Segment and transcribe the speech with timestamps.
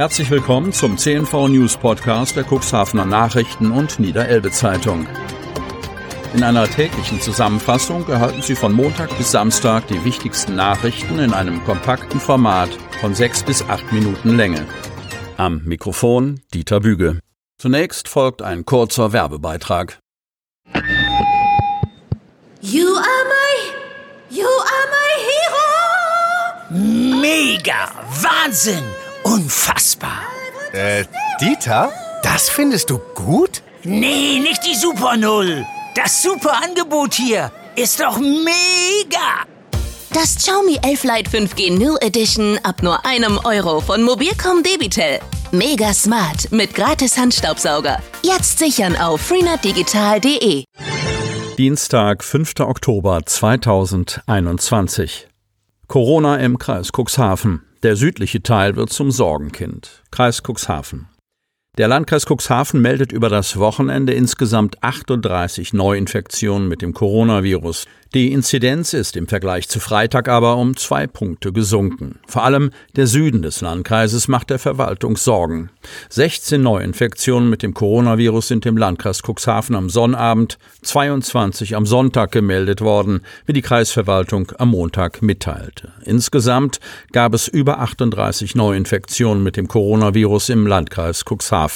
[0.00, 5.06] Herzlich willkommen zum CNV News Podcast der Cuxhavener Nachrichten und Niederelbe Zeitung.
[6.32, 11.62] In einer täglichen Zusammenfassung erhalten Sie von Montag bis Samstag die wichtigsten Nachrichten in einem
[11.64, 12.70] kompakten Format
[13.02, 14.66] von sechs bis acht Minuten Länge.
[15.36, 17.20] Am Mikrofon Dieter Büge.
[17.58, 19.98] Zunächst folgt ein kurzer Werbebeitrag.
[22.62, 27.20] You are my, you are my hero.
[27.20, 27.90] Mega,
[28.22, 28.84] Wahnsinn,
[29.30, 30.22] unfassbar.
[30.72, 31.04] Äh,
[31.40, 31.92] Dieter?
[32.22, 33.62] Das findest du gut?
[33.84, 35.64] Nee, nicht die Super Null.
[35.94, 39.44] Das super Angebot hier ist doch mega.
[40.12, 45.20] Das Xiaomi 11 Lite 5G New Edition ab nur einem Euro von Mobilcom Debitel.
[45.52, 47.98] Mega smart mit gratis Handstaubsauger.
[48.22, 50.64] Jetzt sichern auf freenetdigital.de.
[51.56, 52.54] Dienstag, 5.
[52.60, 55.28] Oktober 2021.
[55.86, 57.64] Corona im Kreis Cuxhaven.
[57.82, 60.02] Der südliche Teil wird zum Sorgenkind.
[60.10, 61.08] Kreis Cuxhaven.
[61.80, 67.86] Der Landkreis Cuxhaven meldet über das Wochenende insgesamt 38 Neuinfektionen mit dem Coronavirus.
[68.12, 72.18] Die Inzidenz ist im Vergleich zu Freitag aber um zwei Punkte gesunken.
[72.26, 75.70] Vor allem der Süden des Landkreises macht der Verwaltung Sorgen.
[76.10, 82.82] 16 Neuinfektionen mit dem Coronavirus sind im Landkreis Cuxhaven am Sonnabend, 22 am Sonntag gemeldet
[82.82, 85.92] worden, wie die Kreisverwaltung am Montag mitteilte.
[86.04, 86.80] Insgesamt
[87.12, 91.69] gab es über 38 Neuinfektionen mit dem Coronavirus im Landkreis Cuxhaven.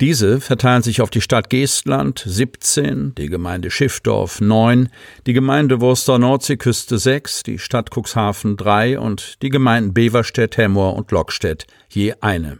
[0.00, 4.90] Diese verteilen sich auf die Stadt Geestland 17, die Gemeinde Schiffdorf 9,
[5.26, 11.10] die Gemeinde Wurster Nordseeküste 6, die Stadt Cuxhaven 3 und die Gemeinden Beverstedt, Hemmoor und
[11.10, 12.58] Lockstedt je eine.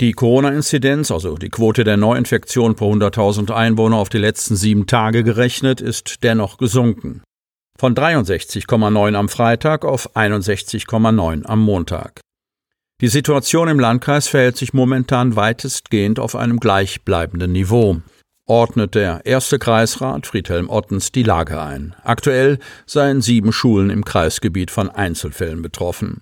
[0.00, 5.24] Die Corona-Inzidenz, also die Quote der Neuinfektion pro 100.000 Einwohner auf die letzten sieben Tage
[5.24, 7.22] gerechnet, ist dennoch gesunken.
[7.76, 12.20] Von 63,9 am Freitag auf 61,9 am Montag.
[13.02, 18.00] Die Situation im Landkreis verhält sich momentan weitestgehend auf einem gleichbleibenden Niveau
[18.52, 21.94] ordnet der erste Kreisrat Friedhelm Ottens die Lage ein.
[22.04, 26.20] Aktuell seien sieben Schulen im Kreisgebiet von Einzelfällen betroffen.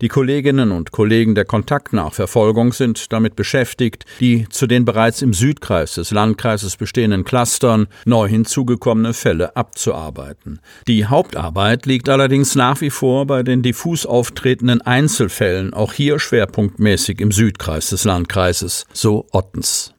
[0.00, 5.96] Die Kolleginnen und Kollegen der Kontaktnachverfolgung sind damit beschäftigt, die zu den bereits im Südkreis
[5.96, 10.60] des Landkreises bestehenden Clustern neu hinzugekommene Fälle abzuarbeiten.
[10.88, 17.20] Die Hauptarbeit liegt allerdings nach wie vor bei den diffus auftretenden Einzelfällen, auch hier schwerpunktmäßig
[17.20, 19.92] im Südkreis des Landkreises, so Ottens.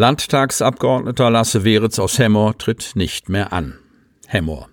[0.00, 3.78] Landtagsabgeordneter Lasse Weritz aus Hemmoor tritt nicht mehr an.
[4.28, 4.70] Hemmoor.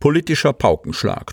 [0.00, 1.30] Politischer Paukenschlag.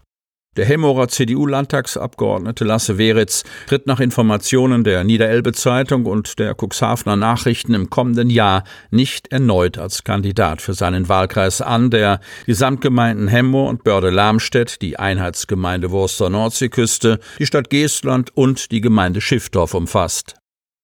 [0.57, 7.73] Der Hemmorer CDU-Landtagsabgeordnete Lasse Weritz tritt nach Informationen der Niederelbe Zeitung und der Cuxhavener Nachrichten
[7.73, 13.69] im kommenden Jahr nicht erneut als Kandidat für seinen Wahlkreis an, der die Samtgemeinden Hemmoor
[13.69, 20.40] und Börde-Lamstedt, die Einheitsgemeinde Wurster Nordseeküste, die Stadt Geestland und die Gemeinde Schiffdorf umfasst.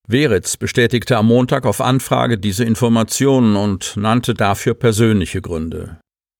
[0.09, 5.99] Weritz bestätigte am Montag auf Anfrage diese Informationen und nannte dafür persönliche Gründe.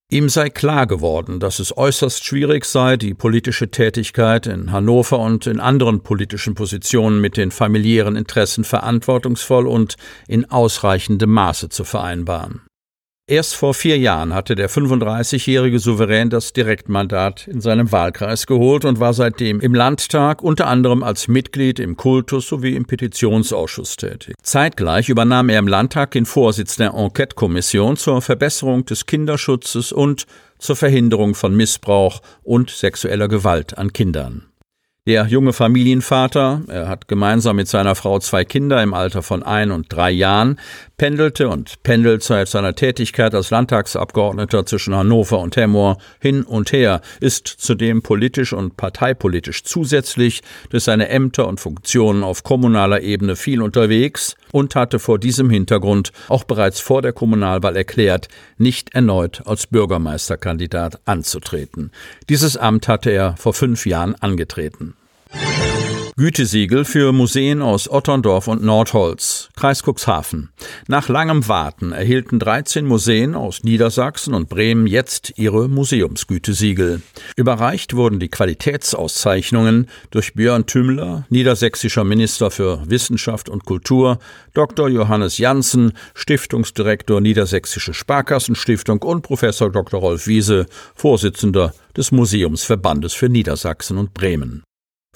[0.09, 5.47] Ihm sei klar geworden, dass es äußerst schwierig sei, die politische Tätigkeit in Hannover und
[5.47, 9.97] in anderen politischen Positionen mit den familiären Interessen verantwortungsvoll und
[10.29, 12.66] in ausreichendem Maße zu vereinbaren.
[13.29, 19.01] Erst vor vier Jahren hatte der 35-jährige Souverän das Direktmandat in seinem Wahlkreis geholt und
[19.01, 24.33] war seitdem im Landtag unter anderem als Mitglied im Kultus sowie im Petitionsausschuss tätig.
[24.43, 30.25] Zeitgleich übernahm er im Landtag den Vorsitz der Enquete-Kommission zur Verbesserung des Kinderschutzes und
[30.57, 34.45] zur Verhinderung von Missbrauch und sexueller Gewalt an Kindern.
[35.07, 39.71] Der junge Familienvater, er hat gemeinsam mit seiner Frau zwei Kinder im Alter von ein
[39.71, 40.59] und drei Jahren,
[40.97, 47.01] pendelte und pendelt seit seiner Tätigkeit als Landtagsabgeordneter zwischen Hannover und Hemmoor hin und her,
[47.19, 50.41] ist zudem politisch und parteipolitisch zusätzlich
[50.71, 56.11] durch seine Ämter und Funktionen auf kommunaler Ebene viel unterwegs und hatte vor diesem Hintergrund
[56.29, 58.27] auch bereits vor der Kommunalwahl erklärt,
[58.57, 61.91] nicht erneut als Bürgermeisterkandidat anzutreten.
[62.27, 64.95] Dieses Amt hatte er vor fünf Jahren angetreten.
[66.19, 70.49] Gütesiegel für Museen aus Otterndorf und Nordholz, Kreis Cuxhaven.
[70.87, 77.03] Nach langem Warten erhielten 13 Museen aus Niedersachsen und Bremen jetzt ihre Museumsgütesiegel.
[77.35, 84.17] Überreicht wurden die Qualitätsauszeichnungen durch Björn Tümmler, niedersächsischer Minister für Wissenschaft und Kultur,
[84.55, 84.89] Dr.
[84.89, 89.99] Johannes Janssen, Stiftungsdirektor Niedersächsische Sparkassenstiftung und Professor Dr.
[89.99, 90.65] Rolf Wiese,
[90.95, 94.63] Vorsitzender des Museumsverbandes für Niedersachsen und Bremen.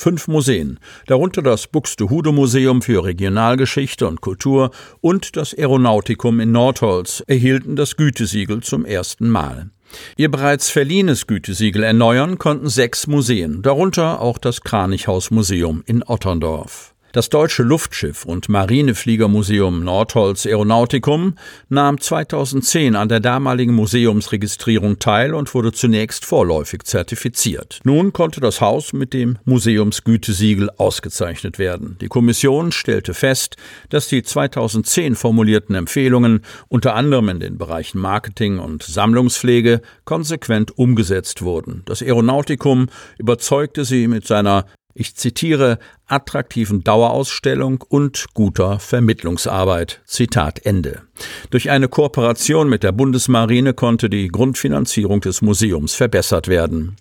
[0.02, 7.24] Fünf Museen, darunter das Buxtehude Museum für Regionalgeschichte und Kultur und das Aeronautikum in Nordholz,
[7.28, 9.70] erhielten das Gütesiegel zum ersten Mal.
[10.18, 16.96] Ihr bereits verliehenes Gütesiegel erneuern konnten sechs Museen, darunter auch das Kranichhaus Museum in Otterndorf.
[17.14, 21.36] Das Deutsche Luftschiff- und Marinefliegermuseum Nordholz Aeronautikum
[21.68, 27.82] nahm 2010 an der damaligen Museumsregistrierung teil und wurde zunächst vorläufig zertifiziert.
[27.84, 31.98] Nun konnte das Haus mit dem Museumsgütesiegel ausgezeichnet werden.
[32.00, 33.58] Die Kommission stellte fest,
[33.90, 41.42] dass die 2010 formulierten Empfehlungen unter anderem in den Bereichen Marketing und Sammlungspflege konsequent umgesetzt
[41.42, 41.82] wurden.
[41.84, 42.88] Das Aeronautikum
[43.18, 50.02] überzeugte sie mit seiner ich zitiere, attraktiven Dauerausstellung und guter Vermittlungsarbeit.
[50.06, 51.02] Zitat Ende.
[51.50, 56.98] Durch eine Kooperation mit der Bundesmarine konnte die Grundfinanzierung des Museums verbessert werden.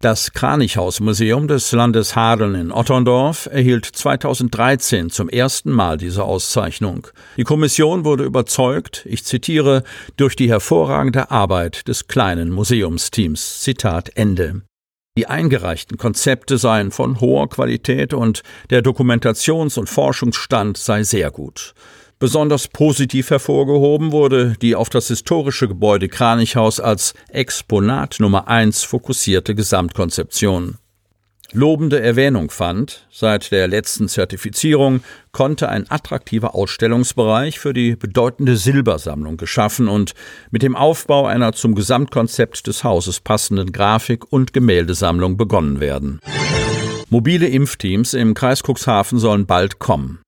[0.00, 7.08] Das Kranichhausmuseum des Landes Hadeln in Otterndorf erhielt 2013 zum ersten Mal diese Auszeichnung.
[7.36, 9.82] Die Kommission wurde überzeugt, ich zitiere,
[10.16, 13.60] durch die hervorragende Arbeit des kleinen Museumsteams.
[13.60, 14.62] Zitat Ende.
[15.18, 21.74] Die eingereichten Konzepte seien von hoher Qualität und der Dokumentations- und Forschungsstand sei sehr gut.
[22.20, 29.56] Besonders positiv hervorgehoben wurde die auf das historische Gebäude Kranichhaus als Exponat Nummer eins fokussierte
[29.56, 30.78] Gesamtkonzeption
[31.52, 33.06] lobende Erwähnung fand.
[33.10, 35.02] Seit der letzten Zertifizierung
[35.32, 40.14] konnte ein attraktiver Ausstellungsbereich für die bedeutende Silbersammlung geschaffen und
[40.50, 46.20] mit dem Aufbau einer zum Gesamtkonzept des Hauses passenden Grafik- und Gemäldesammlung begonnen werden.
[47.10, 50.20] Mobile Impfteams im Kreis Cuxhaven sollen bald kommen.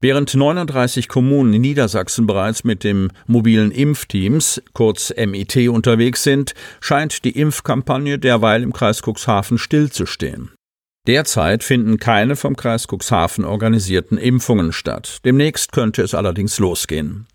[0.00, 7.24] Während 39 Kommunen in Niedersachsen bereits mit dem mobilen Impfteams, kurz MIT, unterwegs sind, scheint
[7.24, 10.52] die Impfkampagne derweil im Kreis Cuxhaven stillzustehen.
[11.08, 15.20] Derzeit finden keine vom Kreis Cuxhaven organisierten Impfungen statt.
[15.24, 17.26] Demnächst könnte es allerdings losgehen.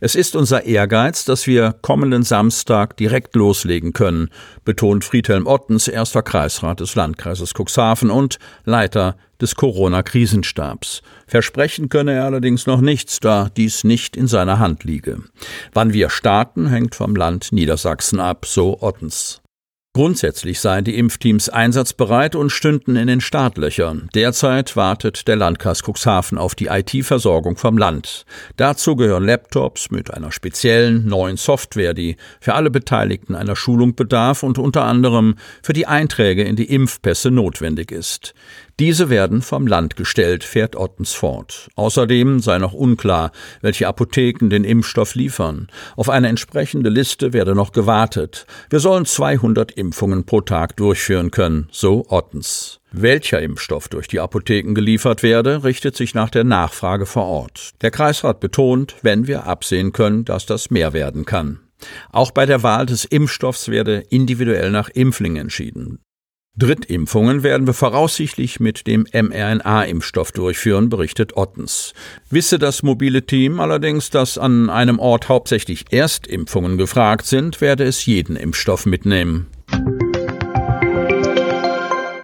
[0.00, 4.30] Es ist unser Ehrgeiz, dass wir kommenden Samstag direkt loslegen können,
[4.64, 11.02] betont Friedhelm Ottens, erster Kreisrat des Landkreises Cuxhaven und Leiter des Corona-Krisenstabs.
[11.26, 15.18] Versprechen könne er allerdings noch nichts, da dies nicht in seiner Hand liege.
[15.74, 19.42] Wann wir starten, hängt vom Land Niedersachsen ab, so Ottens.
[19.96, 24.10] Grundsätzlich seien die Impfteams einsatzbereit und stünden in den Startlöchern.
[24.14, 28.26] Derzeit wartet der Landkreis Cuxhaven auf die IT-Versorgung vom Land.
[28.58, 34.42] Dazu gehören Laptops mit einer speziellen neuen Software, die für alle Beteiligten einer Schulung bedarf
[34.42, 38.34] und unter anderem für die Einträge in die Impfpässe notwendig ist.
[38.78, 41.70] Diese werden vom Land gestellt, fährt Ottens fort.
[41.76, 43.32] Außerdem sei noch unklar,
[43.62, 45.68] welche Apotheken den Impfstoff liefern.
[45.96, 48.46] Auf eine entsprechende Liste werde noch gewartet.
[48.68, 52.80] Wir sollen 200 Impfungen pro Tag durchführen können, so Ottens.
[52.92, 57.70] Welcher Impfstoff durch die Apotheken geliefert werde, richtet sich nach der Nachfrage vor Ort.
[57.80, 61.60] Der Kreisrat betont, wenn wir absehen können, dass das mehr werden kann.
[62.12, 66.00] Auch bei der Wahl des Impfstoffs werde individuell nach Impfling entschieden.
[66.58, 71.92] Drittimpfungen werden wir voraussichtlich mit dem mRNA-Impfstoff durchführen, berichtet Ottens.
[72.30, 78.06] Wisse das mobile Team allerdings, dass an einem Ort hauptsächlich Erstimpfungen gefragt sind, werde es
[78.06, 79.48] jeden Impfstoff mitnehmen.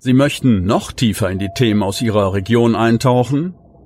[0.01, 3.55] Sie möchten noch tiefer in die Themen aus Ihrer Region eintauchen?